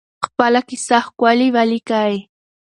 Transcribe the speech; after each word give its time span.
خپله 0.25 0.61
کیسه 0.69 0.97
ښکلې 1.07 1.47
ولیکئ. 1.55 2.15